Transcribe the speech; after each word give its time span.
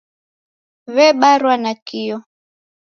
W'ebarwa 0.93 1.55
nakio. 1.63 2.17